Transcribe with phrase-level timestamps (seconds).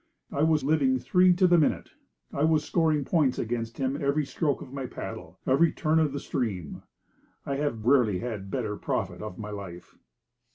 [0.31, 1.91] I was living three to the minute.
[2.33, 6.19] I was scoring points against him every stroke of my paddle, every turn of the
[6.19, 6.81] stream.
[7.45, 9.95] I have rarely had better profit of my life.